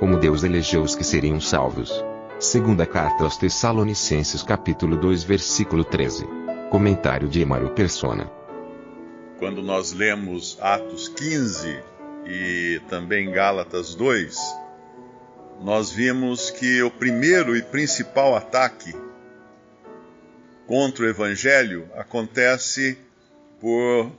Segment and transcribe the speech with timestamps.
[0.00, 1.92] Como Deus elegeu os que seriam salvos.
[2.38, 6.26] Segunda carta aos Tessalonicenses capítulo 2 versículo 13.
[6.70, 8.30] Comentário de Emaro Persona.
[9.38, 11.82] quando nós lemos Atos 15
[12.26, 14.36] e também Gálatas 2,
[15.62, 18.94] nós vimos que o primeiro e principal ataque
[20.66, 22.96] contra o Evangelho acontece
[23.60, 24.10] por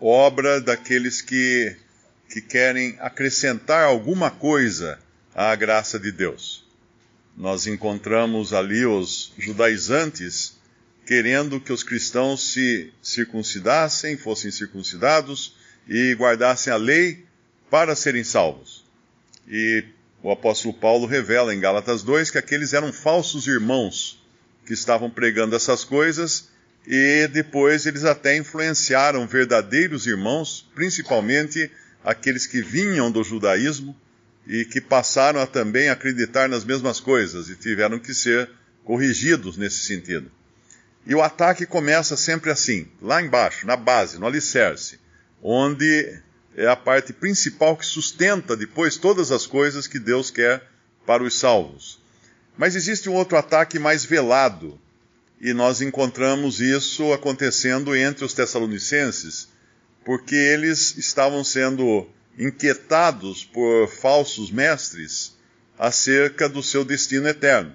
[0.00, 1.76] obra daqueles que,
[2.28, 4.98] que querem acrescentar alguma coisa
[5.34, 6.64] à graça de Deus.
[7.36, 10.56] Nós encontramos ali os judaizantes
[11.06, 15.54] querendo que os cristãos se circuncidassem, fossem circuncidados
[15.86, 17.24] e guardassem a lei
[17.70, 18.84] para serem salvos.
[19.46, 19.84] E
[20.22, 24.22] o apóstolo Paulo revela em Gálatas 2 que aqueles eram falsos irmãos
[24.64, 26.48] que estavam pregando essas coisas
[26.86, 31.70] e depois eles até influenciaram verdadeiros irmãos, principalmente
[32.04, 33.96] aqueles que vinham do judaísmo
[34.46, 38.50] e que passaram a também acreditar nas mesmas coisas e tiveram que ser
[38.84, 40.30] corrigidos nesse sentido.
[41.06, 44.98] E o ataque começa sempre assim, lá embaixo, na base, no alicerce,
[45.42, 46.20] onde
[46.56, 50.62] é a parte principal que sustenta depois todas as coisas que Deus quer
[51.06, 52.00] para os salvos.
[52.56, 54.78] Mas existe um outro ataque mais velado,
[55.40, 59.48] e nós encontramos isso acontecendo entre os Tessalonicenses,
[60.04, 62.06] porque eles estavam sendo
[62.38, 65.36] inquietados por falsos mestres
[65.78, 67.74] acerca do seu destino eterno.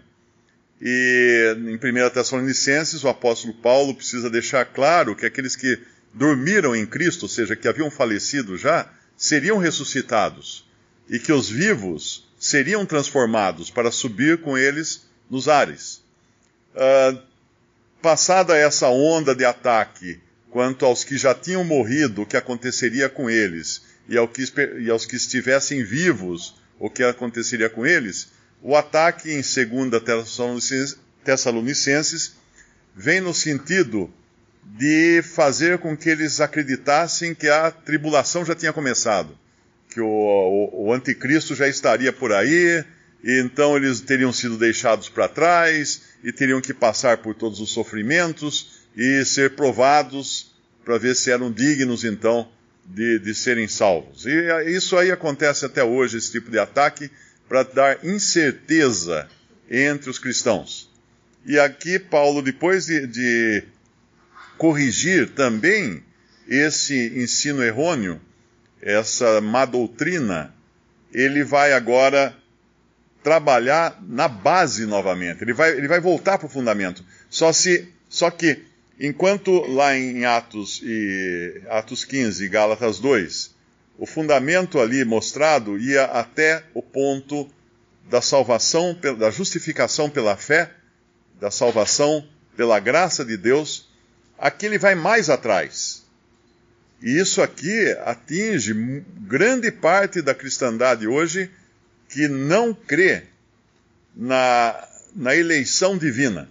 [0.82, 5.80] E em 1 Tessalonicenses, o apóstolo Paulo precisa deixar claro que aqueles que
[6.14, 10.66] dormiram em Cristo, ou seja, que haviam falecido já, seriam ressuscitados
[11.10, 16.02] e que os vivos seriam transformados para subir com eles nos ares.
[16.74, 17.22] Uh,
[18.02, 23.30] passada essa onda de ataque quanto aos que já tinham morrido, o que aconteceria com
[23.30, 24.44] eles, e, ao que,
[24.80, 28.30] e aos que estivessem vivos, o que aconteceria com eles,
[28.62, 30.02] o ataque em 2
[31.24, 32.36] Tessalonicenses
[32.96, 34.12] vem no sentido
[34.64, 39.38] de fazer com que eles acreditassem que a tribulação já tinha começado,
[39.90, 42.84] que o, o, o anticristo já estaria por aí,
[43.24, 47.72] e então eles teriam sido deixados para trás e teriam que passar por todos os
[47.72, 52.50] sofrimentos e ser provados para ver se eram dignos então
[52.86, 54.26] de, de serem salvos.
[54.26, 57.10] E isso aí acontece até hoje, esse tipo de ataque
[57.48, 59.28] para dar incerteza
[59.70, 60.90] entre os cristãos.
[61.46, 63.64] E aqui Paulo, depois de, de
[64.58, 66.04] corrigir também
[66.48, 68.20] esse ensino errôneo,
[68.82, 70.54] essa má doutrina,
[71.14, 72.36] ele vai agora
[73.24, 75.44] trabalhar na base novamente.
[75.44, 77.04] Ele vai, ele vai voltar para o fundamento.
[77.30, 78.64] Só, se, só que,
[79.00, 83.56] enquanto lá em Atos, e, Atos 15 e Gálatas 2,
[83.98, 87.50] o fundamento ali mostrado ia até o ponto
[88.10, 90.72] da salvação, da justificação pela fé,
[91.40, 92.28] da salvação
[92.58, 93.88] pela graça de Deus.
[94.38, 96.04] Aqui ele vai mais atrás.
[97.02, 98.74] E isso aqui atinge
[99.22, 101.50] grande parte da cristandade hoje
[102.10, 103.24] que não crê
[104.16, 106.50] na, na eleição divina.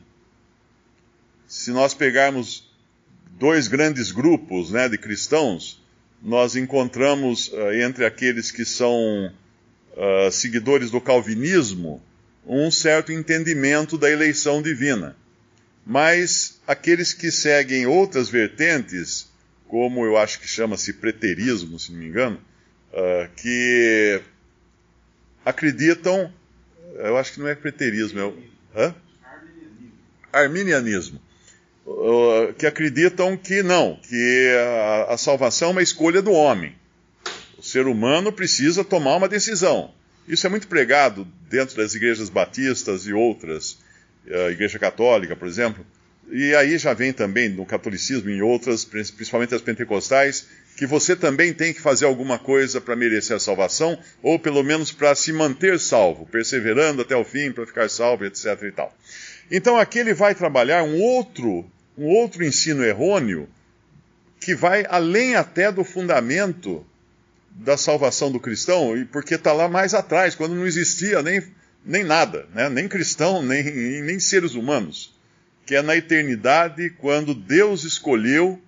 [1.48, 2.70] Se nós pegarmos
[3.30, 5.82] dois grandes grupos né, de cristãos,
[6.22, 9.32] nós encontramos uh, entre aqueles que são
[9.96, 12.02] uh, seguidores do calvinismo
[12.46, 15.16] um certo entendimento da eleição divina.
[15.86, 19.26] Mas aqueles que seguem outras vertentes,
[19.68, 22.38] como eu acho que chama-se preterismo, se não me engano,
[22.92, 24.20] uh, que
[25.46, 26.30] acreditam,
[26.94, 28.36] eu acho que não é preterismo, é o
[28.76, 28.94] hã?
[30.30, 31.22] arminianismo
[32.56, 36.74] que acreditam que não, que a, a salvação é uma escolha do homem.
[37.56, 39.92] O ser humano precisa tomar uma decisão.
[40.26, 43.78] Isso é muito pregado dentro das igrejas batistas e outras,
[44.30, 45.84] a Igreja Católica, por exemplo.
[46.30, 50.46] E aí já vem também no catolicismo e em outras, principalmente as pentecostais,
[50.76, 54.92] que você também tem que fazer alguma coisa para merecer a salvação, ou pelo menos
[54.92, 58.62] para se manter salvo, perseverando até o fim para ficar salvo, etc.
[58.62, 58.94] e tal.
[59.50, 61.64] Então aqui ele vai trabalhar um outro
[61.98, 63.48] um outro ensino errôneo
[64.40, 66.86] que vai além até do fundamento
[67.50, 71.42] da salvação do cristão, porque está lá mais atrás, quando não existia nem,
[71.84, 72.68] nem nada, né?
[72.68, 73.64] nem cristão, nem,
[74.02, 75.12] nem seres humanos.
[75.66, 78.62] Que é na eternidade, quando Deus escolheu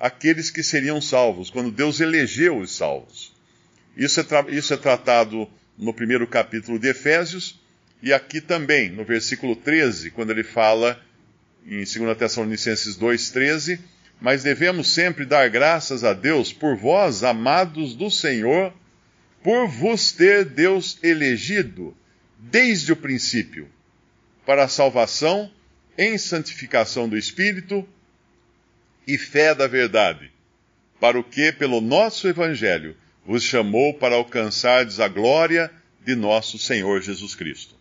[0.00, 3.34] aqueles que seriam salvos, quando Deus elegeu os salvos.
[3.94, 7.60] Isso é, isso é tratado no primeiro capítulo de Efésios,
[8.02, 11.00] e aqui também, no versículo 13, quando ele fala
[11.66, 13.80] em 2 Tessalonicenses 2,13,
[14.20, 18.72] mas devemos sempre dar graças a Deus por vós, amados do Senhor,
[19.42, 21.96] por vos ter Deus elegido
[22.38, 23.68] desde o princípio,
[24.44, 25.50] para a salvação
[25.98, 27.86] em santificação do Espírito
[29.06, 30.30] e fé da verdade,
[31.00, 35.70] para o que, pelo nosso Evangelho, vos chamou para alcançardes a glória
[36.04, 37.74] de nosso Senhor Jesus Cristo.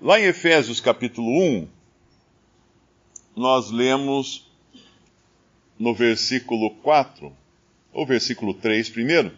[0.00, 1.68] Lá em Efésios capítulo 1,
[3.36, 4.50] nós lemos
[5.78, 7.30] no versículo 4,
[7.92, 9.32] ou versículo 3 primeiro,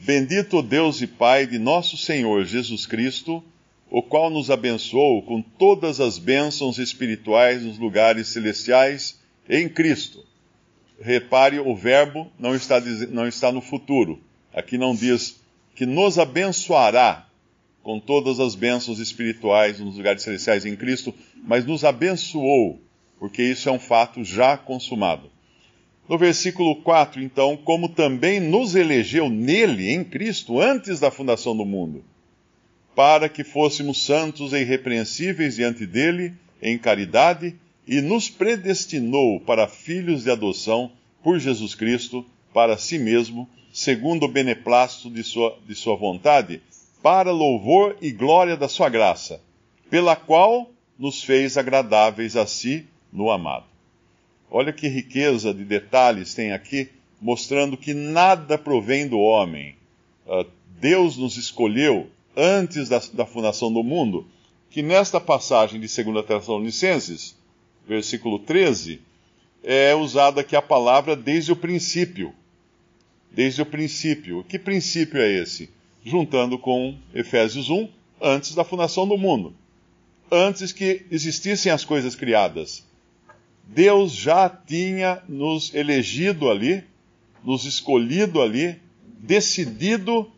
[0.00, 3.42] Bendito Deus e Pai de nosso Senhor Jesus Cristo,
[3.90, 10.24] o qual nos abençoou com todas as bênçãos espirituais nos lugares celestiais em Cristo.
[11.00, 12.80] Repare, o verbo não está,
[13.10, 14.20] não está no futuro.
[14.52, 15.40] Aqui não diz
[15.74, 17.26] que nos abençoará
[17.82, 22.80] com todas as bênçãos espirituais nos lugares celestiais em Cristo, mas nos abençoou,
[23.18, 25.30] porque isso é um fato já consumado.
[26.08, 31.66] No versículo 4, então, como também nos elegeu nele, em Cristo, antes da fundação do
[31.66, 32.02] mundo,
[32.94, 36.32] para que fôssemos santos e irrepreensíveis diante dele,
[36.62, 37.54] em caridade,
[37.86, 40.90] e nos predestinou para filhos de adoção
[41.22, 42.24] por Jesus Cristo,
[42.54, 46.62] para si mesmo, segundo o beneplácito de sua, de sua vontade,
[47.02, 49.42] para louvor e glória da sua graça,
[49.90, 53.66] pela qual nos fez agradáveis a si no amado.
[54.50, 56.88] Olha que riqueza de detalhes tem aqui,
[57.20, 59.76] mostrando que nada provém do homem.
[60.26, 60.46] Uh,
[60.80, 64.26] Deus nos escolheu antes da, da, fundação do mundo,
[64.70, 67.36] que nesta passagem de 2 Tessalonicenses,
[67.86, 69.00] versículo 13,
[69.62, 72.32] é usada aqui a palavra desde o princípio
[73.30, 74.44] desde o princípio.
[74.44, 75.70] Que princípio é esse?
[76.04, 77.88] Juntando com Efésios 1,
[78.20, 79.54] antes da fundação do mundo.
[80.30, 82.84] Antes que existissem as coisas criadas.
[83.68, 86.82] Deus já tinha nos elegido ali,
[87.44, 88.80] nos escolhido ali,
[89.20, 90.30] decidido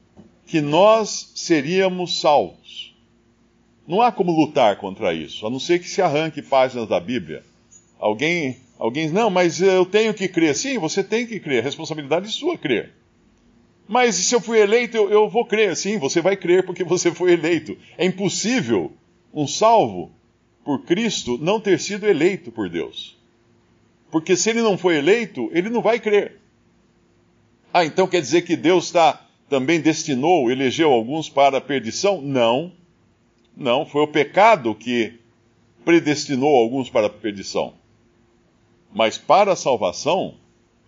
[0.46, 2.94] que nós seríamos salvos.
[3.86, 7.42] Não há como lutar contra isso, a não ser que se arranque páginas da Bíblia.
[7.98, 10.56] Alguém Alguém, não, mas eu tenho que crer.
[10.56, 12.94] Sim, você tem que crer, a responsabilidade é sua crer.
[13.86, 15.76] Mas se eu fui eleito, eu, eu vou crer.
[15.76, 17.76] Sim, você vai crer porque você foi eleito.
[17.98, 18.90] É impossível
[19.34, 20.10] um salvo
[20.64, 23.19] por Cristo não ter sido eleito por Deus.
[24.10, 26.40] Porque se ele não foi eleito, ele não vai crer.
[27.72, 32.20] Ah, então quer dizer que Deus está também destinou, elegeu alguns para a perdição?
[32.20, 32.72] Não.
[33.56, 35.18] Não, foi o pecado que
[35.84, 37.74] predestinou alguns para a perdição.
[38.92, 40.34] Mas para a salvação,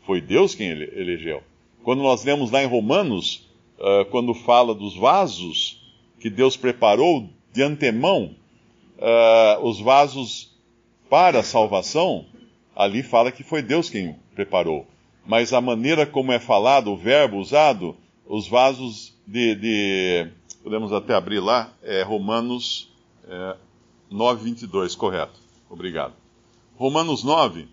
[0.06, 1.42] foi Deus quem ele elegeu.
[1.82, 3.48] Quando nós lemos lá em Romanos,
[3.78, 5.82] uh, quando fala dos vasos
[6.20, 8.34] que Deus preparou de antemão,
[8.98, 10.56] uh, os vasos
[11.10, 12.26] para a salvação,
[12.74, 14.86] ali fala que foi Deus quem preparou.
[15.24, 17.96] Mas a maneira como é falado, o verbo usado,
[18.26, 19.54] os vasos de.
[19.54, 20.28] de
[20.62, 22.90] podemos até abrir lá, é Romanos
[23.28, 23.56] é,
[24.10, 25.40] 9, 22, correto.
[25.70, 26.14] Obrigado.
[26.76, 27.68] Romanos 9,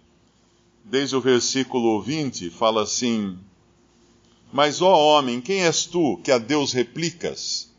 [0.83, 3.37] desde o versículo 20, fala assim:
[4.51, 7.69] Mas, ó homem, quem és tu que a Deus replicas?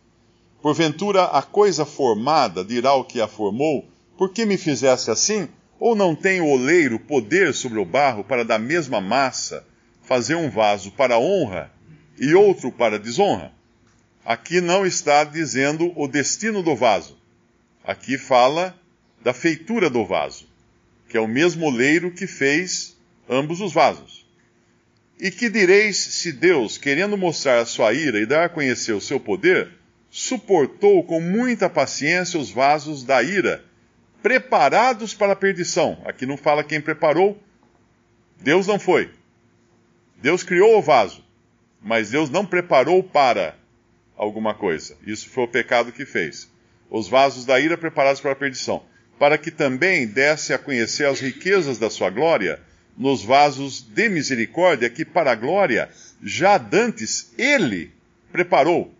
[0.61, 3.87] Porventura a coisa formada dirá o que a formou:
[4.18, 5.49] Por que me fizeste assim?
[5.80, 9.66] Ou não tem o oleiro poder sobre o barro para da mesma massa
[10.02, 11.72] fazer um vaso para honra
[12.18, 13.50] e outro para desonra?
[14.22, 17.18] Aqui não está dizendo o destino do vaso.
[17.82, 18.78] Aqui fala
[19.22, 20.46] da feitura do vaso,
[21.08, 22.94] que é o mesmo oleiro que fez
[23.26, 24.26] ambos os vasos.
[25.18, 29.00] E que direis se Deus, querendo mostrar a sua ira e dar a conhecer o
[29.00, 29.70] seu poder,
[30.10, 33.64] suportou com muita paciência os vasos da ira,
[34.23, 36.00] preparados para a perdição?
[36.05, 37.41] Aqui não fala quem preparou,
[38.39, 39.11] Deus não foi.
[40.17, 41.25] Deus criou o vaso,
[41.81, 43.57] mas Deus não preparou para
[44.17, 44.97] alguma coisa.
[45.07, 46.50] Isso foi o pecado que fez.
[46.91, 48.83] Os vasos da ira preparados para a perdição,
[49.19, 52.61] para que também desse a conhecer as riquezas da sua glória
[52.97, 55.89] nos vasos de misericórdia que, para a glória,
[56.23, 57.91] já dantes ele
[58.31, 58.93] preparou,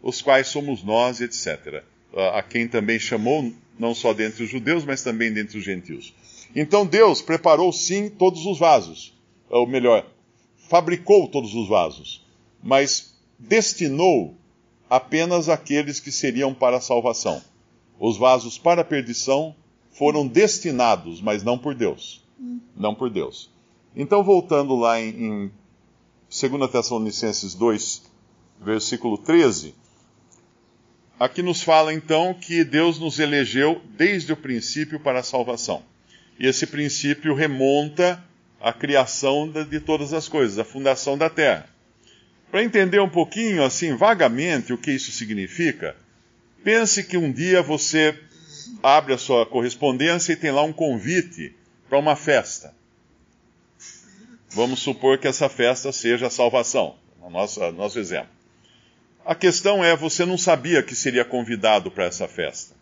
[0.00, 1.82] os quais somos nós, etc.
[2.32, 6.14] A quem também chamou, não só dentre os judeus, mas também dentre os gentios.
[6.54, 9.14] Então Deus preparou sim todos os vasos,
[9.48, 10.06] ou melhor,
[10.68, 12.26] fabricou todos os vasos.
[12.62, 14.34] mas destinou
[14.90, 17.40] apenas aqueles que seriam para a salvação.
[18.00, 19.54] Os vasos para a perdição
[19.92, 22.24] foram destinados, mas não por Deus.
[22.76, 23.50] Não por Deus.
[23.94, 25.50] Então, voltando lá em, em
[26.28, 28.02] 2 Tessalonicenses 2,
[28.60, 29.74] versículo 13,
[31.18, 35.82] aqui nos fala então que Deus nos elegeu desde o princípio para a salvação.
[36.38, 38.22] E esse princípio remonta
[38.60, 41.68] à criação de todas as coisas, à fundação da terra.
[42.50, 45.96] Para entender um pouquinho, assim, vagamente, o que isso significa,
[46.64, 48.18] pense que um dia você
[48.82, 51.54] abre a sua correspondência e tem lá um convite
[51.88, 52.74] para uma festa.
[54.50, 58.37] Vamos supor que essa festa seja a salvação, no nosso, no nosso exemplo.
[59.28, 62.74] A questão é, você não sabia que seria convidado para essa festa.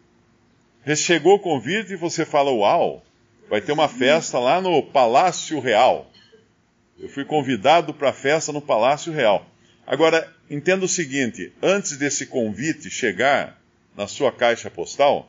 [0.95, 3.05] Chegou o convite e você fala, uau,
[3.50, 6.09] vai ter uma festa lá no Palácio Real.
[7.00, 9.45] Eu fui convidado para a festa no Palácio Real.
[9.85, 13.61] Agora, entenda o seguinte: antes desse convite chegar
[13.97, 15.29] na sua caixa postal,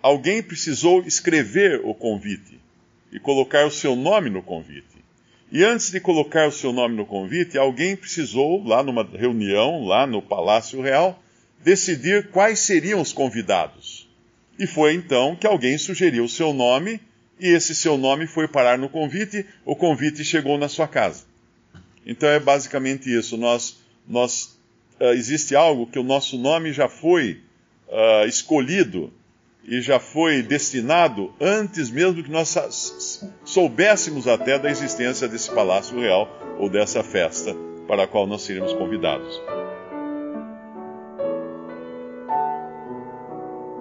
[0.00, 2.60] alguém precisou escrever o convite
[3.10, 4.95] e colocar o seu nome no convite.
[5.50, 10.06] E antes de colocar o seu nome no convite, alguém precisou, lá numa reunião, lá
[10.06, 11.22] no Palácio Real,
[11.62, 14.08] decidir quais seriam os convidados.
[14.58, 17.00] E foi então que alguém sugeriu o seu nome,
[17.38, 21.24] e esse seu nome foi parar no convite, o convite chegou na sua casa.
[22.04, 23.36] Então é basicamente isso.
[23.36, 24.58] Nós, nós
[25.00, 27.40] uh, existe algo que o nosso nome já foi
[27.88, 29.12] uh, escolhido
[29.68, 32.56] e já foi destinado antes mesmo que nós
[33.44, 37.54] soubéssemos até da existência desse palácio real ou dessa festa
[37.88, 39.40] para a qual nós seríamos convidados.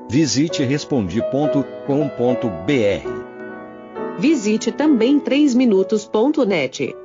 [0.10, 1.76] Visite respondi.com.br.
[4.18, 7.05] Visite também 3minutos.net.